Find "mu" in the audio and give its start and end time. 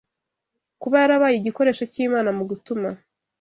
2.37-2.43